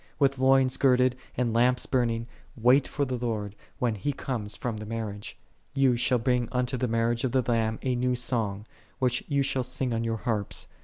With 0.17 0.39
loins 0.39 0.77
girded, 0.77 1.15
and 1.37 1.53
lamps 1.53 1.85
burning, 1.85 2.25
wait 2.55 2.87
for 2.87 3.05
the 3.05 3.19
Lord, 3.23 3.55
when 3.77 3.93
He 3.93 4.13
cometh 4.13 4.55
from 4.57 4.77
the 4.77 4.85
mar 4.87 5.13
riage.6 5.13 5.35
Ye 5.75 5.95
shall 5.95 6.17
bring 6.17 6.49
unto 6.51 6.75
the 6.75 6.87
marriage 6.87 7.23
of 7.23 7.33
the 7.33 7.43
Lamb 7.47 7.77
a 7.83 7.93
new 7.93 8.13
sohg, 8.15 8.65
which 8.97 9.23
ye 9.27 9.43
shall 9.43 9.61
sing 9.61 9.93
on 9.93 10.03
your 10.03 10.17
harps. 10.17 10.65